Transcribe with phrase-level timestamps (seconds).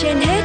[0.00, 0.42] trên hết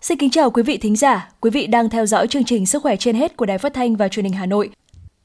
[0.00, 2.82] Xin kính chào quý vị thính giả, quý vị đang theo dõi chương trình Sức
[2.82, 4.70] khỏe trên hết của Đài Phát thanh và Truyền hình Hà Nội.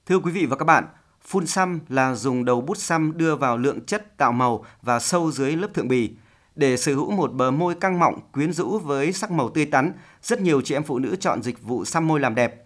[0.05, 0.84] Thưa quý vị và các bạn,
[1.25, 5.31] phun xăm là dùng đầu bút xăm đưa vào lượng chất tạo màu và sâu
[5.31, 6.12] dưới lớp thượng bì.
[6.55, 9.93] Để sở hữu một bờ môi căng mọng, quyến rũ với sắc màu tươi tắn,
[10.23, 12.65] rất nhiều chị em phụ nữ chọn dịch vụ xăm môi làm đẹp.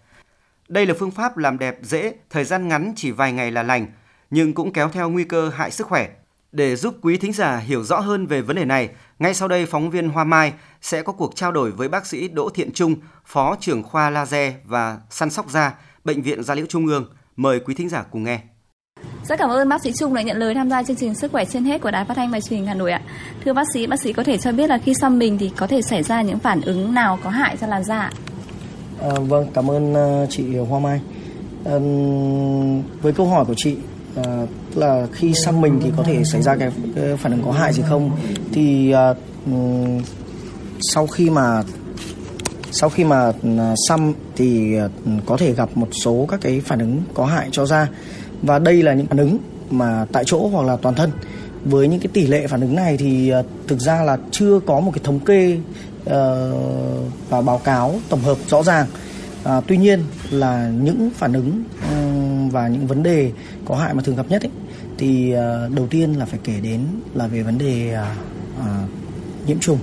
[0.68, 3.86] Đây là phương pháp làm đẹp dễ, thời gian ngắn chỉ vài ngày là lành,
[4.30, 6.08] nhưng cũng kéo theo nguy cơ hại sức khỏe.
[6.52, 9.66] Để giúp quý thính giả hiểu rõ hơn về vấn đề này, ngay sau đây
[9.66, 12.96] phóng viên Hoa Mai sẽ có cuộc trao đổi với bác sĩ Đỗ Thiện Trung,
[13.26, 17.14] Phó trưởng khoa laser và săn sóc da, Bệnh viện Gia Liễu Trung ương.
[17.36, 18.40] Mời quý thính giả cùng nghe.
[19.28, 21.44] Rất cảm ơn bác sĩ Trung đã nhận lời tham gia chương trình Sức khỏe
[21.44, 23.00] trên hết của Đài Phát thanh và Truyền hình Hà Nội ạ.
[23.44, 25.66] Thưa bác sĩ, bác sĩ có thể cho biết là khi xăm mình thì có
[25.66, 28.10] thể xảy ra những phản ứng nào có hại cho làn da
[29.00, 31.00] À, vâng, cảm ơn uh, chị Hoa Mai.
[31.64, 31.78] À,
[33.02, 33.76] với câu hỏi của chị
[34.16, 37.52] à, là khi xăm mình thì có thể xảy ra cái, cái phản ứng có
[37.52, 38.10] hại gì không?
[38.52, 39.14] Thì à,
[40.80, 41.62] sau khi mà
[42.80, 44.88] sau khi mà à, xăm thì à,
[45.26, 47.88] có thể gặp một số các cái phản ứng có hại cho da.
[48.42, 49.38] Và đây là những phản ứng
[49.70, 51.10] mà tại chỗ hoặc là toàn thân.
[51.64, 54.80] Với những cái tỷ lệ phản ứng này thì à, thực ra là chưa có
[54.80, 55.58] một cái thống kê
[56.00, 56.12] uh,
[57.28, 58.86] và báo cáo tổng hợp rõ ràng.
[59.44, 63.32] À, tuy nhiên là những phản ứng um, và những vấn đề
[63.64, 64.50] có hại mà thường gặp nhất ấy,
[64.98, 66.80] thì uh, đầu tiên là phải kể đến
[67.14, 68.06] là về vấn đề uh,
[68.60, 69.78] uh, nhiễm trùng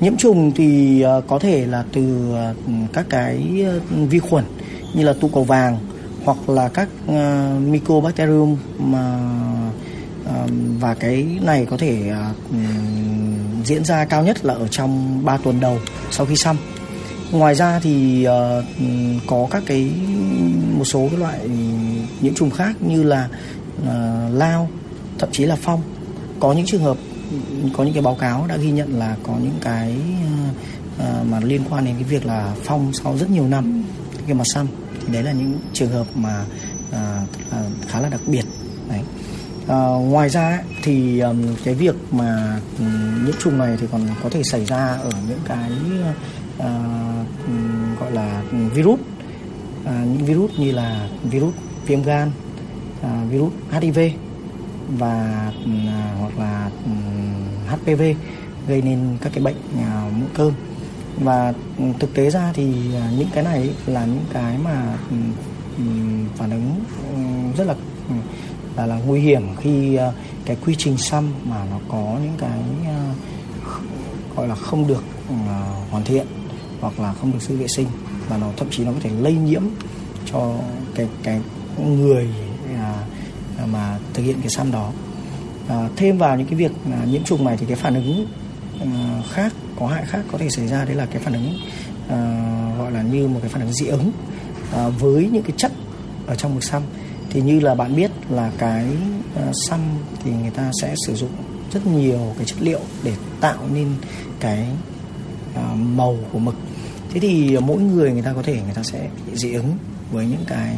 [0.00, 2.54] nhiễm trùng thì ờ, có thể là từ ờ,
[2.92, 4.44] các cái ờ, vi khuẩn
[4.94, 5.78] như là tụ cầu vàng
[6.24, 6.88] hoặc là các
[7.60, 9.18] mycobacterium mà
[10.80, 12.12] và cái này có thể
[13.64, 15.78] diễn ra cao nhất là ở trong 3 tuần đầu
[16.10, 16.56] sau khi xăm.
[17.32, 18.26] Ngoài ra thì
[19.26, 19.90] có các cái
[20.78, 21.38] một số cái loại
[22.20, 23.28] nhiễm trùng khác như là
[24.32, 24.68] lao,
[25.18, 25.82] thậm chí là phong.
[26.40, 26.96] Có những trường hợp
[27.76, 29.96] có những cái báo cáo đã ghi nhận là có những cái
[30.98, 33.84] ờ, ờ, mà liên quan đến cái việc là phong sau rất nhiều năm.
[34.26, 34.66] Cái mặt xăm
[35.06, 36.44] thì đấy là những trường hợp mà
[36.92, 37.22] à,
[37.88, 38.44] khá là đặc biệt
[38.88, 39.00] đấy.
[39.68, 44.28] À, ngoài ra thì um, cái việc mà um, nhiễm trùng này thì còn có
[44.28, 45.70] thể xảy ra ở những cái
[46.58, 46.66] uh,
[47.46, 49.00] um, gọi là ừ, virus.
[49.84, 51.54] À, những virus như là virus
[51.86, 52.30] viêm gan
[53.02, 53.98] à, virus HIV
[54.98, 56.90] và ừ, à, hoặc là ừ,
[57.68, 58.02] HPV
[58.68, 60.52] gây nên các cái bệnh à, mụn cơm.
[61.16, 64.98] Và ừ, thực tế ra thì à, những cái này là những cái mà
[66.36, 66.84] phản ứng
[67.56, 67.74] rất là
[68.76, 69.98] là, là nguy hiểm khi
[70.44, 72.60] cái quy trình xăm mà nó có những cái
[74.36, 75.04] gọi là không được
[75.90, 76.26] hoàn thiện
[76.80, 77.86] hoặc là không được sự vệ sinh.
[78.28, 79.62] Và nó thậm chí nó có thể lây nhiễm
[80.32, 80.54] cho
[80.94, 81.40] cái cái
[81.86, 82.28] người
[84.20, 84.92] thực hiện cái xăm đó.
[85.68, 88.26] À, thêm vào những cái việc à, nhiễm trùng này thì cái phản ứng
[88.80, 91.58] à, khác có hại khác có thể xảy ra đấy là cái phản ứng
[92.08, 92.18] à,
[92.78, 94.12] gọi là như một cái phản ứng dị ứng
[94.72, 95.72] à, với những cái chất
[96.26, 96.82] ở trong mực xăm.
[97.30, 98.86] Thì như là bạn biết là cái
[99.36, 99.80] à, xăm
[100.24, 101.30] thì người ta sẽ sử dụng
[101.72, 103.88] rất nhiều cái chất liệu để tạo nên
[104.40, 104.66] cái
[105.54, 106.54] à, màu của mực.
[107.10, 109.76] Thế thì mỗi người người ta có thể người ta sẽ bị dị ứng
[110.10, 110.76] với những cái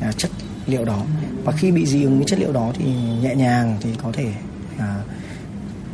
[0.00, 0.30] à, chất
[0.66, 1.04] liệu đó.
[1.44, 2.84] Và khi bị dị ứng với chất liệu đó thì
[3.22, 4.32] nhẹ nhàng thì có thể
[4.78, 5.02] à,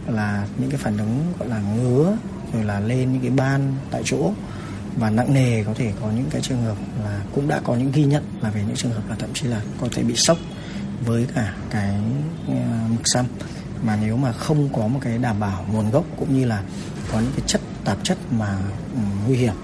[0.06, 2.16] là những cái phản ứng gọi là ngứa
[2.52, 4.32] rồi là lên những cái ban tại chỗ.
[4.96, 7.92] Và nặng nề có thể có những cái trường hợp là cũng đã có những
[7.92, 10.38] ghi nhận là về những trường hợp là thậm chí là có thể bị sốc
[11.04, 11.94] với cả cái
[12.48, 13.26] à, mực xăm.
[13.82, 16.62] Mà nếu mà không có một cái đảm bảo nguồn gốc cũng như là
[17.12, 18.58] có những cái chất tạp chất mà
[18.94, 19.54] ừ, nguy hiểm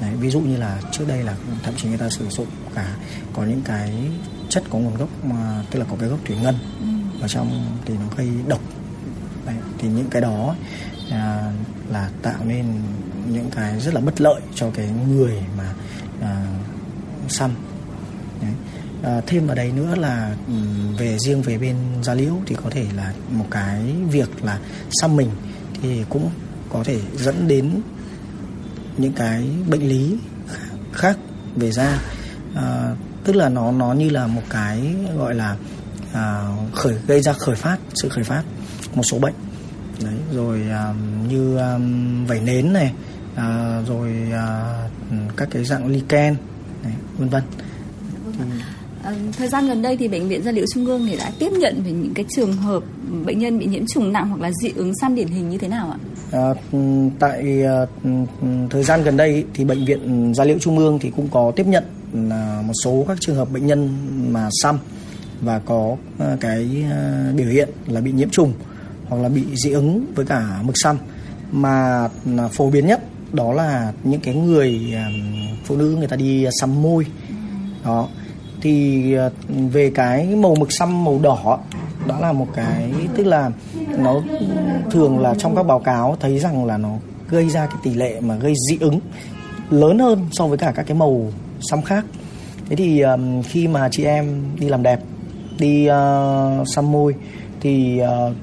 [0.00, 2.96] Đấy, ví dụ như là trước đây là thậm chí người ta sử dụng cả
[3.32, 3.92] có những cái
[4.48, 6.86] chất có nguồn gốc mà tức là có cái gốc thủy ngân ừ.
[7.20, 8.60] ở trong thì nó gây độc
[9.46, 10.54] Đấy, thì những cái đó
[11.10, 11.52] à,
[11.90, 12.66] là tạo nên
[13.28, 15.74] những cái rất là bất lợi cho cái người mà
[16.20, 16.46] à,
[17.28, 17.50] xăm
[18.42, 18.52] Đấy.
[19.02, 20.36] À, thêm vào đấy nữa là
[20.98, 24.58] về riêng về bên da liễu thì có thể là một cái việc là
[25.00, 25.30] xăm mình
[25.82, 26.30] thì cũng
[26.68, 27.80] có thể dẫn đến
[29.00, 30.16] những cái bệnh lý
[30.92, 31.16] khác
[31.56, 31.98] về da.
[32.54, 32.94] À,
[33.24, 35.56] tức là nó nó như là một cái gọi là
[36.12, 38.42] à, khởi gây ra khởi phát sự khởi phát
[38.94, 39.34] một số bệnh.
[40.04, 42.92] Đấy rồi um, như um, vẩy nến này
[43.32, 46.36] uh, rồi uh, các cái dạng lichen
[46.82, 47.42] này vân vân
[49.04, 51.52] À, thời gian gần đây thì bệnh viện gia liễu trung ương thì đã tiếp
[51.52, 52.82] nhận về những cái trường hợp
[53.24, 55.68] bệnh nhân bị nhiễm trùng nặng hoặc là dị ứng xăm điển hình như thế
[55.68, 55.98] nào ạ?
[56.32, 56.78] À, ừ,
[57.18, 58.10] tại à, ừ,
[58.40, 61.52] ừ, thời gian gần đây thì bệnh viện gia liễu trung ương thì cũng có
[61.56, 63.96] tiếp nhận là một số các trường hợp bệnh nhân
[64.32, 64.78] mà xăm
[65.40, 68.52] và có à, cái à, biểu hiện là bị nhiễm trùng
[69.08, 70.96] hoặc là bị dị ứng với cả mực xăm.
[71.52, 72.08] Mà
[72.38, 73.00] à, phổ biến nhất
[73.32, 74.80] đó là những cái người
[75.64, 77.06] phụ nữ người ta đi xăm môi.
[77.84, 78.08] Đó
[78.60, 81.58] thì à, về cái màu mực xăm màu đỏ
[82.06, 83.50] đó là một cái tức là
[83.98, 84.20] nó
[84.90, 86.90] thường là trong các báo cáo thấy rằng là nó
[87.28, 89.00] gây ra cái tỷ lệ mà gây dị ứng
[89.70, 92.04] lớn hơn so với cả các cái màu xăm khác.
[92.68, 95.00] Thế thì um, khi mà chị em đi làm đẹp
[95.58, 97.14] đi uh, xăm môi
[97.60, 98.36] thì uh,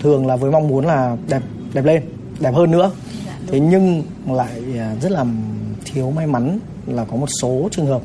[0.00, 1.42] thường là với mong muốn là đẹp
[1.74, 2.02] đẹp lên
[2.40, 2.90] đẹp hơn nữa.
[3.46, 4.62] Thế nhưng lại
[5.02, 5.24] rất là
[5.84, 8.02] thiếu may mắn là có một số trường hợp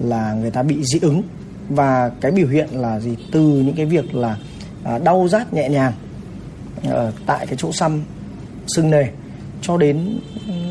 [0.00, 1.22] là người ta bị dị ứng.
[1.68, 3.16] Và cái biểu hiện là gì?
[3.32, 4.36] Từ những cái việc là
[4.84, 5.92] à, đau rát nhẹ nhàng
[6.84, 8.02] ở tại cái chỗ xăm
[8.66, 9.06] sưng nề
[9.62, 10.18] cho đến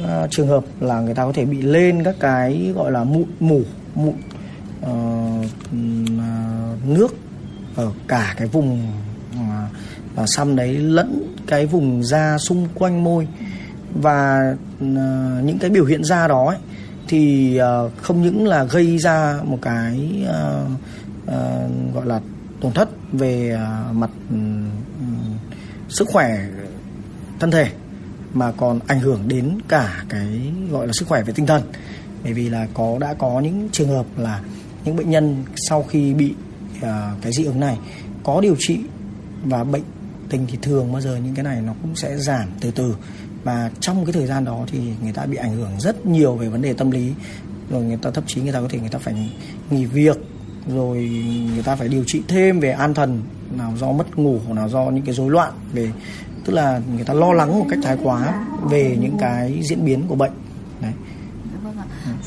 [0.04, 3.26] uh, trường hợp là người ta có thể bị lên các cái gọi là mụn
[3.40, 3.62] mủ
[3.96, 4.14] mụn
[4.86, 4.90] uh,
[6.86, 7.16] nước
[7.76, 8.82] ở cả cái vùng
[9.34, 13.28] uh, xăm đấy lẫn cái vùng da xung quanh môi.
[13.94, 14.88] Và uh,
[15.44, 16.58] những cái biểu hiện da đó ấy,
[17.10, 20.72] thì uh, không những là gây ra một cái uh,
[21.24, 22.22] uh, gọi là
[22.62, 23.58] tổn thất về
[23.90, 24.70] uh, mặt um,
[25.90, 26.46] sức khỏe
[27.40, 27.72] thân thể
[28.34, 31.64] mà còn ảnh hưởng đến cả cái gọi là sức khỏe về tinh thần.
[32.24, 34.42] Bởi vì là có đã có những trường hợp là
[34.86, 36.34] những bệnh nhân sau khi bị
[36.78, 36.84] uh,
[37.22, 37.78] cái dị ứng này
[38.24, 38.80] có điều trị
[39.44, 39.84] và bệnh
[40.30, 42.96] tình thì thường bao giờ những cái này nó cũng sẽ giảm từ từ
[43.44, 46.50] và trong cái thời gian đó thì người ta bị ảnh hưởng rất nhiều về
[46.50, 47.14] vấn đề tâm lý.
[47.70, 49.32] Rồi người ta thậm chí người ta có thể người ta phải
[49.70, 50.18] nghỉ việc
[50.68, 51.10] rồi
[51.54, 53.22] người ta phải điều trị thêm về an thần
[53.58, 55.92] nào do mất ngủ hoặc nào do những cái rối loạn về
[56.46, 60.04] tức là người ta lo lắng một cách thái quá về những cái diễn biến
[60.08, 60.32] của bệnh.
[60.82, 60.92] Đấy.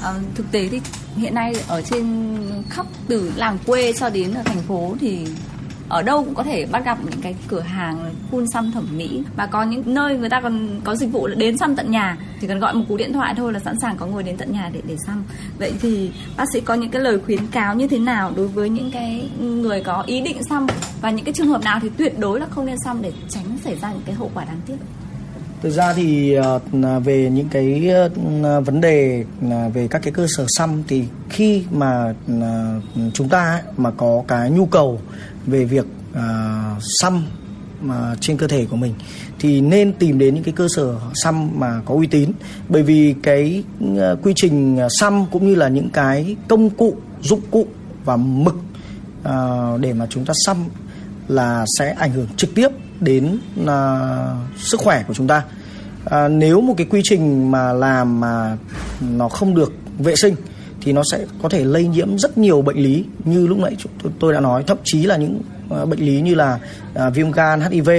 [0.02, 0.80] À, thực tế thì
[1.16, 2.36] hiện nay ở trên
[2.68, 5.26] khắp từ làng quê cho đến ở thành phố thì
[5.92, 9.22] ở đâu cũng có thể bắt gặp những cái cửa hàng phun xăm thẩm mỹ.
[9.36, 12.16] Và có những nơi người ta còn có dịch vụ là đến xăm tận nhà.
[12.40, 14.52] Chỉ cần gọi một cú điện thoại thôi là sẵn sàng có người đến tận
[14.52, 15.24] nhà để để xăm.
[15.58, 18.68] Vậy thì bác sĩ có những cái lời khuyến cáo như thế nào đối với
[18.68, 20.66] những cái người có ý định xăm?
[21.00, 23.58] Và những cái trường hợp nào thì tuyệt đối là không nên xăm để tránh
[23.64, 24.76] xảy ra những cái hậu quả đáng tiếc?
[25.62, 26.60] Thực ra thì ờ,
[27.04, 27.90] về những cái
[28.64, 29.24] vấn đề
[29.74, 32.14] về các cái cơ sở xăm thì khi mà
[33.12, 35.00] chúng ta mà có cái nhu cầu
[35.46, 37.24] về việc à, xăm
[37.80, 38.94] mà trên cơ thể của mình
[39.38, 42.32] thì nên tìm đến những cái cơ sở xăm mà có uy tín.
[42.68, 43.64] Bởi vì cái
[43.98, 47.66] à, quy trình à, xăm cũng như là những cái công cụ dụng cụ
[48.04, 48.54] và mực
[49.80, 50.56] để mà chúng ta xăm
[51.28, 52.68] là sẽ ảnh hưởng trực tiếp
[53.00, 54.00] đến à,
[54.56, 55.42] sức khỏe của chúng ta.
[56.04, 58.56] À, nếu một cái quy trình mà làm mà
[59.00, 60.34] nó không được vệ sinh
[60.84, 63.76] thì nó sẽ có thể lây nhiễm rất nhiều bệnh lý như lúc nãy
[64.18, 64.64] tôi đã nói.
[64.66, 66.58] Thậm chí là những ờ, bệnh lý như là
[66.94, 67.90] ờ, viêm gan HIV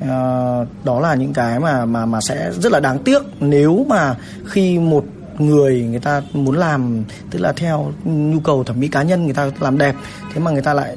[0.00, 3.22] ờ, đó là những cái mà mà mà sẽ rất là đáng tiếc.
[3.40, 5.04] Nếu mà khi một
[5.38, 9.34] người người ta muốn làm, tức là theo nhu cầu thẩm mỹ cá nhân người
[9.34, 9.94] ta làm đẹp,
[10.34, 10.96] thế mà người ta lại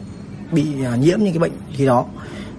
[0.51, 0.63] bị
[0.99, 2.05] nhiễm những cái bệnh gì đó.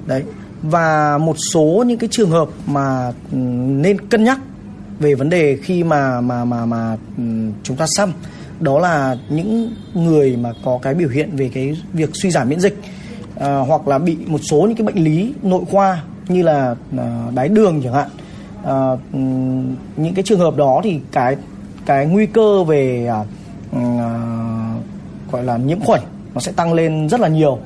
[0.06, 0.22] Đấy.
[0.62, 3.36] Và một số những cái trường hợp mà ừ,
[3.68, 4.38] nên cân nhắc
[5.00, 7.22] về vấn đề khi mà mà mà mà ừ,
[7.62, 8.12] chúng ta xăm
[8.60, 12.60] đó là những người mà có cái biểu hiện về cái việc suy giảm miễn
[12.60, 12.78] dịch
[13.36, 17.26] à, hoặc là bị một số những cái bệnh lý nội khoa như là à,
[17.34, 18.08] đái đường chẳng hạn.
[18.64, 19.18] À, ừ,
[19.96, 21.36] những cái trường hợp đó thì cái
[21.86, 23.24] cái nguy cơ về à,
[23.72, 24.10] ừ, à,
[25.32, 26.00] gọi là nhiễm khuẩn
[26.34, 27.58] nó sẽ tăng lên rất là nhiều.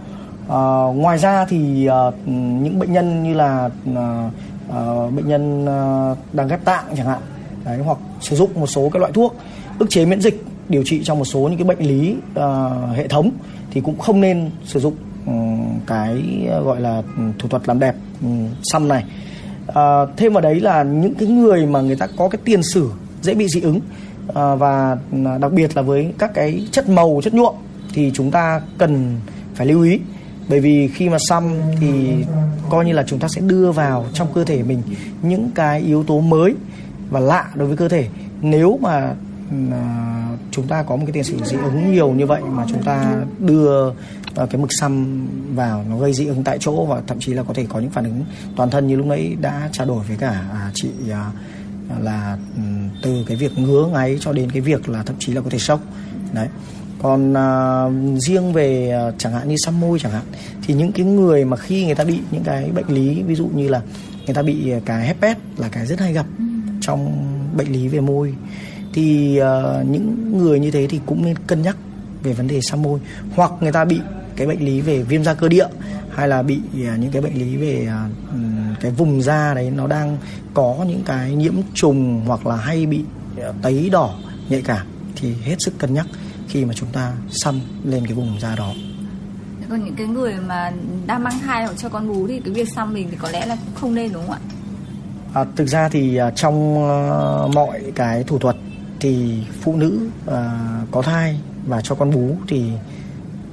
[0.47, 2.15] Uh, ngoài ra thì uh,
[2.63, 7.19] những bệnh nhân như là uh, bệnh nhân uh, đang ghép tạng chẳng hạn
[7.65, 9.37] đấy, hoặc sử dụng một số các loại thuốc
[9.79, 13.09] ức chế miễn dịch điều trị trong một số những cái bệnh lý uh, hệ
[13.09, 13.31] thống
[13.71, 14.95] thì cũng không nên sử dụng
[15.27, 19.05] um, cái ờ, gọi là ừ, thủ thuật làm đẹp um, xăm này.
[19.69, 19.77] Uh,
[20.17, 22.91] thêm vào đấy là những cái người mà người ta có cái tiền sử
[23.23, 23.77] dễ bị dị ứng
[24.29, 24.97] uh, và
[25.41, 27.55] đặc biệt là với các cái chất màu chất nhuộm
[27.95, 29.21] thì chúng ta cần
[29.55, 30.01] phải lưu ý.
[30.49, 31.45] Bởi vì khi mà xăm
[31.81, 32.15] thì
[32.71, 34.83] coi như là chúng ta sẽ đưa vào trong cơ thể mình
[35.23, 36.55] những cái yếu tố mới
[37.11, 38.09] và lạ đối với cơ thể.
[38.43, 39.15] Nếu mà
[39.73, 42.83] à, chúng ta có một cái tiền sử dị ứng nhiều như vậy mà chúng
[42.83, 43.93] ta đưa
[44.35, 47.43] ờ, cái mực xăm vào nó gây dị ứng tại chỗ và thậm chí là
[47.43, 48.25] có thể có những phản ứng
[48.57, 51.31] toàn thân như lúc nãy đã trao đổi với cả à, chị à,
[52.01, 52.63] là ừ,
[53.03, 55.59] từ cái việc ngứa ngáy cho đến cái việc là thậm chí là có thể
[55.59, 55.81] sốc.
[56.33, 56.49] Đấy.
[57.03, 57.85] Còn à,
[58.19, 60.25] riêng về à, chẳng hạn như xăm môi chẳng hạn
[60.63, 63.47] thì những cái người mà khi người ta bị những cái bệnh lý ví dụ
[63.47, 63.83] như là
[64.27, 66.27] người ta bị à, cái herpes là cái rất hay gặp
[66.81, 68.35] trong bệnh lý về môi
[68.93, 71.77] thì uh, những người như thế thì cũng nên cân nhắc
[72.23, 73.01] về vấn đề xăm môi.
[73.35, 74.01] Hoặc người ta bị
[74.37, 75.67] cái bệnh lý về viêm da cơ địa
[76.11, 79.87] hay là bị uh, những cái bệnh lý về uh, cái vùng da đấy nó
[79.87, 80.17] đang
[80.55, 83.05] có những cái nhiễm trùng hoặc là hay bị
[83.49, 84.15] uh, tấy đỏ
[84.49, 86.07] nhạy cảm thì hết sức cân nhắc
[86.49, 88.73] khi mà chúng ta xăm lên cái vùng da đó.
[89.69, 90.73] Còn những cái người mà
[91.07, 93.47] đang mang thai hoặc cho con bú thì cái việc xăm mình thì có lẽ
[93.47, 94.41] là không nên đúng không ạ?
[95.35, 98.57] À, thực ra thì trong uh, mọi cái thủ thuật
[99.03, 100.33] thì phụ nữ uh,
[100.91, 102.71] có thai và cho con bú thì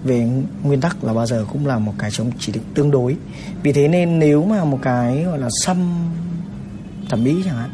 [0.04, 0.30] về
[0.64, 3.18] nguyên tắc là bao giờ cũng là một cái chống chỉ định tương đối.
[3.64, 5.78] Vì thế nên nếu mà một cái gọi là xăm
[7.10, 7.70] thẩm mỹ chẳng hạn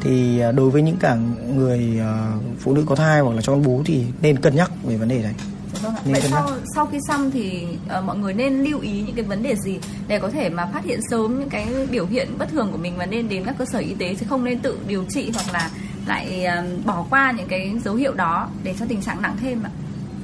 [0.00, 1.14] thì đối với những cả
[1.54, 4.70] người uh, phụ nữ có thai hoặc là cho con bú thì nên cân nhắc
[4.84, 5.34] về vấn đề đấy.
[5.82, 6.00] Vâng ạ.
[6.04, 7.66] Vậy sau sau khi xăm thì
[7.98, 9.78] uh, mọi người nên lưu ý những cái vấn đề gì
[10.08, 12.96] để có thể mà phát hiện sớm những cái biểu hiện bất thường của mình
[12.96, 15.52] và nên đến các cơ sở y tế chứ không nên tự điều trị hoặc
[15.52, 15.70] là
[16.06, 16.46] lại
[16.84, 19.70] bỏ qua những cái dấu hiệu đó để cho tình trạng nặng thêm ạ.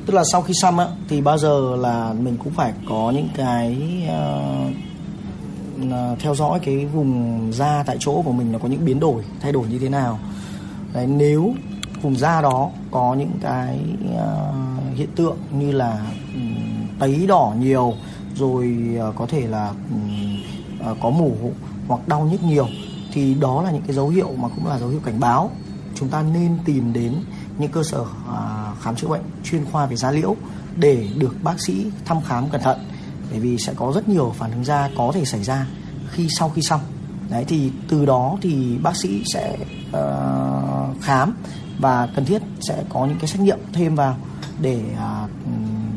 [0.07, 3.29] Tức là sau khi xăm á thì bao giờ là mình cũng phải có những
[3.37, 4.77] cái uh,
[6.19, 9.53] theo dõi cái vùng da tại chỗ của mình nó có những biến đổi thay
[9.53, 10.19] đổi như thế nào.
[10.95, 11.55] Đấy, nếu
[12.03, 13.79] vùng da đó có những cái
[14.15, 17.95] uh, hiện tượng như là um, tấy đỏ nhiều
[18.35, 20.43] rồi uh, có thể là um,
[20.91, 21.37] uh, có mủ
[21.89, 22.67] hoặc đau nhức nhiều
[23.13, 25.51] thì đó là những cái dấu hiệu mà cũng là dấu hiệu cảnh báo
[25.95, 27.15] chúng ta nên tìm đến
[27.59, 30.37] những cơ sở à, khám chữa bệnh chuyên khoa về da liễu
[30.77, 32.79] để được bác sĩ thăm khám cẩn thận
[33.31, 35.67] bởi vì sẽ có rất nhiều phản ứng da có thể xảy ra
[36.11, 36.81] khi sau khi xong
[37.31, 39.59] đấy thì từ đó thì bác sĩ sẽ
[39.89, 41.35] uh, khám
[41.79, 44.17] và cần thiết sẽ có những cái xét nghiệm thêm vào
[44.61, 45.31] để uh,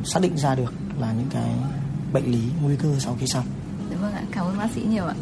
[0.07, 1.49] xác định ra được là những cái
[2.13, 3.45] bệnh lý nguy cơ sau khi xong.
[3.91, 5.15] Dạ vâng ạ, cảm ơn bác sĩ nhiều ạ.